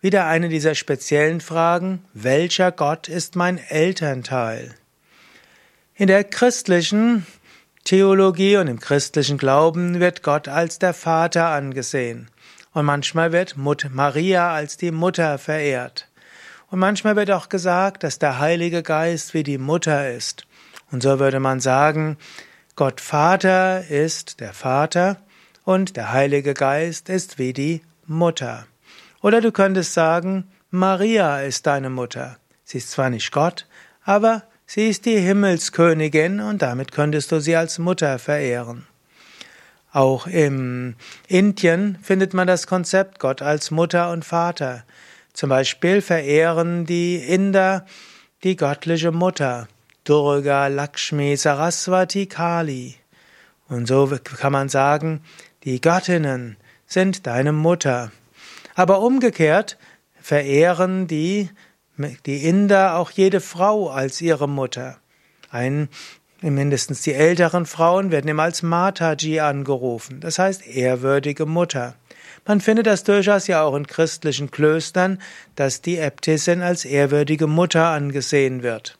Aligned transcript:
Wieder 0.00 0.26
eine 0.26 0.48
dieser 0.48 0.74
speziellen 0.74 1.40
Fragen. 1.40 2.04
Welcher 2.14 2.72
Gott 2.72 3.06
ist 3.06 3.36
mein 3.36 3.58
Elternteil? 3.58 4.74
In 5.94 6.08
der 6.08 6.24
christlichen 6.24 7.26
Theologie 7.84 8.56
und 8.58 8.68
im 8.68 8.78
christlichen 8.78 9.38
Glauben 9.38 9.98
wird 9.98 10.22
Gott 10.22 10.46
als 10.46 10.78
der 10.78 10.94
Vater 10.94 11.48
angesehen. 11.48 12.28
Und 12.72 12.84
manchmal 12.84 13.32
wird 13.32 13.56
Maria 13.56 14.52
als 14.52 14.76
die 14.76 14.92
Mutter 14.92 15.36
verehrt. 15.38 16.08
Und 16.70 16.78
manchmal 16.78 17.16
wird 17.16 17.30
auch 17.32 17.48
gesagt, 17.48 18.04
dass 18.04 18.18
der 18.18 18.38
Heilige 18.38 18.82
Geist 18.82 19.34
wie 19.34 19.42
die 19.42 19.58
Mutter 19.58 20.10
ist. 20.10 20.46
Und 20.90 21.02
so 21.02 21.18
würde 21.18 21.40
man 21.40 21.58
sagen, 21.58 22.16
Gott 22.76 23.00
Vater 23.00 23.86
ist 23.88 24.40
der 24.40 24.54
Vater 24.54 25.16
und 25.64 25.96
der 25.96 26.12
Heilige 26.12 26.54
Geist 26.54 27.08
ist 27.08 27.38
wie 27.38 27.52
die 27.52 27.82
Mutter. 28.06 28.66
Oder 29.20 29.40
du 29.40 29.52
könntest 29.52 29.92
sagen, 29.92 30.50
Maria 30.70 31.40
ist 31.40 31.66
deine 31.66 31.90
Mutter. 31.90 32.38
Sie 32.64 32.78
ist 32.78 32.92
zwar 32.92 33.10
nicht 33.10 33.32
Gott, 33.32 33.66
aber 34.04 34.44
Sie 34.74 34.88
ist 34.88 35.04
die 35.04 35.18
Himmelskönigin 35.18 36.40
und 36.40 36.62
damit 36.62 36.92
könntest 36.92 37.30
du 37.30 37.40
sie 37.40 37.56
als 37.56 37.78
Mutter 37.78 38.18
verehren. 38.18 38.86
Auch 39.92 40.26
im 40.26 40.94
Indien 41.28 41.98
findet 42.00 42.32
man 42.32 42.46
das 42.46 42.66
Konzept 42.66 43.18
Gott 43.18 43.42
als 43.42 43.70
Mutter 43.70 44.10
und 44.10 44.24
Vater. 44.24 44.84
Zum 45.34 45.50
Beispiel 45.50 46.00
verehren 46.00 46.86
die 46.86 47.16
Inder 47.16 47.84
die 48.44 48.56
göttliche 48.56 49.12
Mutter, 49.12 49.68
Durga, 50.04 50.68
Lakshmi, 50.68 51.36
Saraswati, 51.36 52.24
Kali. 52.24 52.94
Und 53.68 53.86
so 53.86 54.10
kann 54.38 54.52
man 54.52 54.70
sagen, 54.70 55.22
die 55.64 55.82
Göttinnen 55.82 56.56
sind 56.86 57.26
deine 57.26 57.52
Mutter. 57.52 58.10
Aber 58.74 59.02
umgekehrt 59.02 59.76
verehren 60.18 61.08
die 61.08 61.50
die 61.96 62.44
Inder 62.44 62.96
auch 62.96 63.10
jede 63.10 63.40
Frau 63.40 63.90
als 63.90 64.20
ihre 64.20 64.48
Mutter. 64.48 64.98
Ein, 65.50 65.88
mindestens 66.40 67.02
die 67.02 67.14
älteren 67.14 67.66
Frauen 67.66 68.10
werden 68.10 68.28
immer 68.28 68.44
als 68.44 68.62
Mataji 68.62 69.40
angerufen, 69.40 70.20
das 70.20 70.38
heißt 70.38 70.66
ehrwürdige 70.66 71.46
Mutter. 71.46 71.94
Man 72.46 72.60
findet 72.60 72.86
das 72.86 73.04
durchaus 73.04 73.46
ja 73.46 73.62
auch 73.62 73.76
in 73.76 73.86
christlichen 73.86 74.50
Klöstern, 74.50 75.20
dass 75.54 75.80
die 75.80 75.98
Äbtissin 75.98 76.62
als 76.62 76.84
ehrwürdige 76.84 77.46
Mutter 77.46 77.88
angesehen 77.88 78.62
wird. 78.62 78.98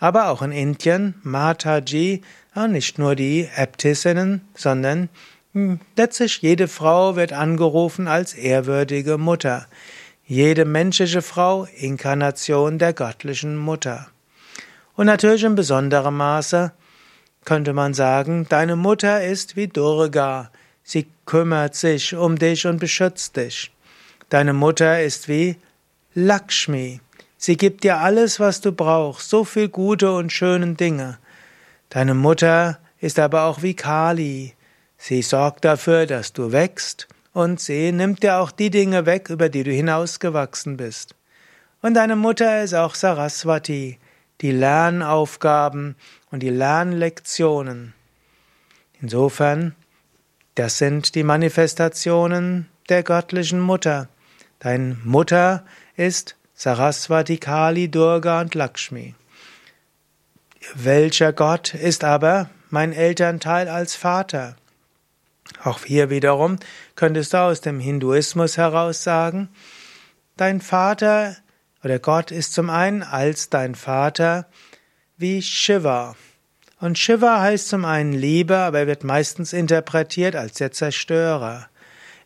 Aber 0.00 0.30
auch 0.30 0.42
in 0.42 0.50
Indien, 0.50 1.14
Mataji, 1.22 2.22
nicht 2.68 2.98
nur 2.98 3.14
die 3.14 3.48
Äbtissinnen, 3.54 4.40
sondern 4.54 5.08
hm, 5.52 5.80
letztlich 5.96 6.42
jede 6.42 6.66
Frau 6.66 7.14
wird 7.14 7.32
angerufen 7.32 8.08
als 8.08 8.34
ehrwürdige 8.34 9.16
Mutter. 9.18 9.66
Jede 10.32 10.64
menschliche 10.64 11.20
Frau 11.20 11.66
Inkarnation 11.76 12.78
der 12.78 12.94
göttlichen 12.94 13.58
Mutter. 13.58 14.06
Und 14.94 15.04
natürlich 15.04 15.44
in 15.44 15.56
besonderem 15.56 16.16
Maße 16.16 16.72
könnte 17.44 17.74
man 17.74 17.92
sagen, 17.92 18.46
deine 18.48 18.76
Mutter 18.76 19.22
ist 19.22 19.56
wie 19.56 19.68
Durga, 19.68 20.50
sie 20.82 21.06
kümmert 21.26 21.74
sich 21.74 22.14
um 22.14 22.38
dich 22.38 22.66
und 22.66 22.80
beschützt 22.80 23.36
dich. 23.36 23.72
Deine 24.30 24.54
Mutter 24.54 25.02
ist 25.02 25.28
wie 25.28 25.56
Lakshmi, 26.14 27.02
sie 27.36 27.58
gibt 27.58 27.84
dir 27.84 27.98
alles, 27.98 28.40
was 28.40 28.62
du 28.62 28.72
brauchst, 28.72 29.28
so 29.28 29.44
viel 29.44 29.68
gute 29.68 30.12
und 30.12 30.32
schönen 30.32 30.78
Dinge. 30.78 31.18
Deine 31.90 32.14
Mutter 32.14 32.78
ist 33.00 33.18
aber 33.18 33.42
auch 33.42 33.60
wie 33.60 33.74
Kali, 33.74 34.54
sie 34.96 35.20
sorgt 35.20 35.66
dafür, 35.66 36.06
dass 36.06 36.32
du 36.32 36.52
wächst 36.52 37.06
und 37.32 37.60
sie 37.60 37.92
nimmt 37.92 38.22
dir 38.22 38.38
auch 38.38 38.50
die 38.50 38.70
Dinge 38.70 39.06
weg, 39.06 39.30
über 39.30 39.48
die 39.48 39.64
du 39.64 39.70
hinausgewachsen 39.70 40.76
bist. 40.76 41.14
Und 41.80 41.94
deine 41.94 42.16
Mutter 42.16 42.62
ist 42.62 42.74
auch 42.74 42.94
Saraswati, 42.94 43.98
die 44.40 44.52
Lernaufgaben 44.52 45.96
und 46.30 46.40
die 46.40 46.50
Lernlektionen. 46.50 47.94
Insofern, 49.00 49.74
das 50.54 50.78
sind 50.78 51.14
die 51.14 51.24
Manifestationen 51.24 52.68
der 52.88 53.02
göttlichen 53.02 53.60
Mutter. 53.60 54.08
Deine 54.58 54.96
Mutter 55.02 55.64
ist 55.96 56.36
Saraswati, 56.54 57.38
Kali, 57.38 57.90
Durga 57.90 58.40
und 58.40 58.54
Lakshmi. 58.54 59.14
Welcher 60.74 61.32
Gott 61.32 61.74
ist 61.74 62.04
aber 62.04 62.48
mein 62.70 62.92
Elternteil 62.92 63.68
als 63.68 63.96
Vater? 63.96 64.56
Auch 65.64 65.84
hier 65.84 66.10
wiederum 66.10 66.58
könntest 66.96 67.34
du 67.34 67.38
aus 67.38 67.60
dem 67.60 67.80
Hinduismus 67.80 68.56
heraus 68.56 69.02
sagen, 69.02 69.48
dein 70.36 70.60
Vater 70.60 71.36
oder 71.84 71.98
Gott 71.98 72.30
ist 72.30 72.52
zum 72.54 72.70
einen 72.70 73.02
als 73.02 73.48
dein 73.48 73.74
Vater 73.74 74.46
wie 75.16 75.42
Shiva. 75.42 76.16
Und 76.80 76.98
Shiva 76.98 77.40
heißt 77.40 77.68
zum 77.68 77.84
einen 77.84 78.12
Liebe, 78.12 78.56
aber 78.56 78.80
er 78.80 78.86
wird 78.86 79.04
meistens 79.04 79.52
interpretiert 79.52 80.34
als 80.34 80.54
der 80.54 80.72
Zerstörer. 80.72 81.68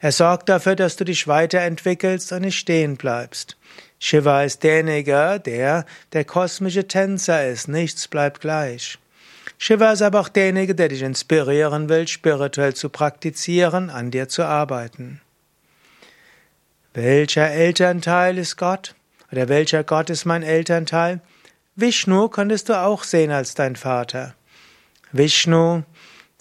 Er 0.00 0.12
sorgt 0.12 0.48
dafür, 0.48 0.76
dass 0.76 0.96
du 0.96 1.04
dich 1.04 1.28
weiterentwickelst 1.28 2.32
und 2.32 2.42
nicht 2.42 2.58
stehen 2.58 2.96
bleibst. 2.96 3.56
Shiva 3.98 4.42
ist 4.42 4.62
derjenige, 4.62 5.40
der 5.44 5.86
der 6.12 6.24
kosmische 6.24 6.86
Tänzer 6.86 7.46
ist, 7.48 7.68
nichts 7.68 8.08
bleibt 8.08 8.40
gleich. 8.40 8.98
Shiva 9.58 9.92
ist 9.92 10.02
aber 10.02 10.20
auch 10.20 10.28
derjenige, 10.28 10.74
der 10.74 10.88
dich 10.88 11.02
inspirieren 11.02 11.88
will, 11.88 12.06
spirituell 12.08 12.74
zu 12.74 12.88
praktizieren, 12.88 13.90
an 13.90 14.10
dir 14.10 14.28
zu 14.28 14.44
arbeiten. 14.44 15.20
Welcher 16.94 17.50
Elternteil 17.50 18.38
ist 18.38 18.56
Gott? 18.56 18.94
Oder 19.30 19.48
welcher 19.48 19.84
Gott 19.84 20.10
ist 20.10 20.24
mein 20.24 20.42
Elternteil? 20.42 21.20
Vishnu 21.74 22.28
könntest 22.28 22.68
du 22.68 22.80
auch 22.80 23.04
sehen 23.04 23.30
als 23.30 23.54
dein 23.54 23.76
Vater. 23.76 24.34
Vishnu 25.12 25.82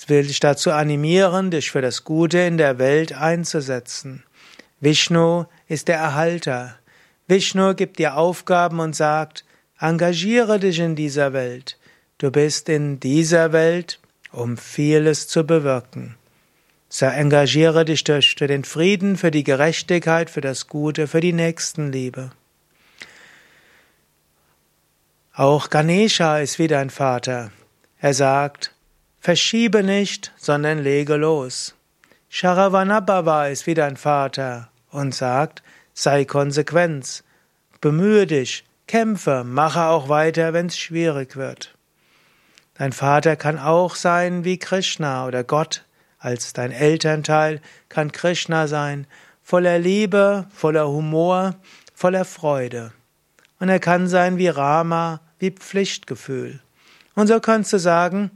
will 0.07 0.25
dich 0.25 0.39
dazu 0.39 0.71
animieren, 0.71 1.51
dich 1.51 1.71
für 1.71 1.81
das 1.81 2.03
Gute 2.03 2.39
in 2.39 2.57
der 2.57 2.79
Welt 2.79 3.13
einzusetzen. 3.13 4.23
Vishnu 4.79 5.45
ist 5.67 5.87
der 5.87 5.97
Erhalter. 5.97 6.77
Vishnu 7.27 7.73
gibt 7.73 7.99
dir 7.99 8.15
Aufgaben 8.15 8.79
und 8.79 8.95
sagt, 8.95 9.45
engagiere 9.79 10.59
dich 10.59 10.79
in 10.79 10.95
dieser 10.95 11.33
Welt. 11.33 11.77
Du 12.17 12.31
bist 12.31 12.69
in 12.69 13.01
dieser 13.01 13.51
Welt, 13.51 13.99
um 14.31 14.57
vieles 14.57 15.27
zu 15.27 15.45
bewirken. 15.45 16.15
So 16.87 17.07
engagiere 17.07 17.83
dich 17.83 18.05
durch 18.05 18.35
den 18.35 18.63
Frieden, 18.63 19.17
für 19.17 19.31
die 19.31 19.43
Gerechtigkeit, 19.43 20.29
für 20.29 20.39
das 20.39 20.67
Gute, 20.67 21.07
für 21.07 21.19
die 21.19 21.33
Nächstenliebe. 21.33 22.31
Auch 25.33 25.69
Ganesha 25.69 26.39
ist 26.39 26.57
wie 26.57 26.67
dein 26.67 26.89
Vater. 26.89 27.51
Er 27.99 28.13
sagt, 28.13 28.73
verschiebe 29.19 29.83
nicht, 29.83 30.31
sondern 30.37 30.81
lege 30.81 31.17
los. 31.17 31.75
Sharavanabhava 32.29 33.47
ist 33.47 33.67
wie 33.67 33.73
dein 33.73 33.97
Vater 33.97 34.69
und 34.89 35.13
sagt, 35.13 35.63
sei 35.93 36.23
konsequent, 36.23 37.25
bemühe 37.81 38.25
dich, 38.25 38.63
kämpfe, 38.87 39.43
mache 39.43 39.83
auch 39.83 40.07
weiter, 40.07 40.53
wenn 40.53 40.67
es 40.67 40.77
schwierig 40.77 41.35
wird. 41.35 41.75
Dein 42.77 42.91
Vater 42.91 43.35
kann 43.35 43.57
auch 43.57 43.95
sein 43.95 44.43
wie 44.43 44.59
Krishna 44.59 45.25
oder 45.27 45.43
Gott 45.43 45.85
als 46.25 46.53
dein 46.53 46.71
Elternteil 46.71 47.61
kann 47.87 48.11
Krishna 48.11 48.67
sein, 48.67 49.05
voller 49.43 49.77
Liebe, 49.77 50.47
voller 50.49 50.87
Humor, 50.87 51.55
voller 51.93 52.25
Freude. 52.25 52.93
Und 53.59 53.69
er 53.69 53.79
kann 53.79 54.07
sein 54.07 54.37
wie 54.37 54.47
Rama, 54.47 55.21
wie 55.37 55.51
Pflichtgefühl. 55.51 56.61
Und 57.13 57.27
so 57.27 57.39
kannst 57.39 57.71
du 57.73 57.77
sagen, 57.77 58.31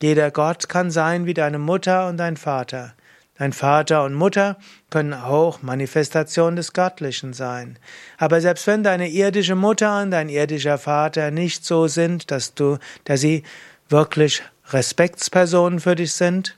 jeder 0.00 0.30
Gott 0.30 0.68
kann 0.68 0.90
sein 0.90 1.26
wie 1.26 1.34
deine 1.34 1.58
Mutter 1.58 2.08
und 2.08 2.18
dein 2.18 2.36
Vater. 2.36 2.94
Dein 3.36 3.52
Vater 3.52 4.04
und 4.04 4.14
Mutter 4.14 4.58
können 4.90 5.12
auch 5.12 5.60
Manifestation 5.62 6.54
des 6.54 6.72
Göttlichen 6.72 7.32
sein. 7.32 7.78
Aber 8.16 8.40
selbst 8.40 8.66
wenn 8.68 8.84
deine 8.84 9.08
irdische 9.08 9.56
Mutter 9.56 10.02
und 10.02 10.12
dein 10.12 10.28
irdischer 10.28 10.78
Vater 10.78 11.32
nicht 11.32 11.64
so 11.64 11.88
sind, 11.88 12.30
dass 12.30 12.54
du, 12.54 12.78
dass 13.04 13.20
sie 13.20 13.42
wirklich 13.88 14.42
Respektspersonen 14.68 15.80
für 15.80 15.94
dich 15.94 16.12
sind? 16.12 16.56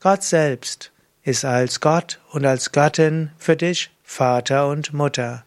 Gott 0.00 0.22
selbst 0.22 0.92
ist 1.22 1.44
als 1.44 1.80
Gott 1.80 2.20
und 2.32 2.46
als 2.46 2.72
Göttin 2.72 3.30
für 3.38 3.56
dich 3.56 3.90
Vater 4.02 4.68
und 4.68 4.92
Mutter. 4.92 5.44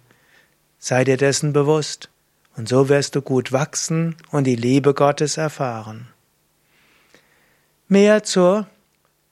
Sei 0.77 1.03
dir 1.03 1.17
dessen 1.17 1.53
bewusst, 1.53 2.09
und 2.57 2.67
so 2.67 2.89
wirst 2.89 3.15
du 3.15 3.21
gut 3.21 3.51
wachsen 3.51 4.15
und 4.29 4.45
die 4.45 4.55
Liebe 4.55 4.93
Gottes 4.93 5.37
erfahren. 5.37 6.07
Mehr 7.87 8.23
zur 8.23 8.67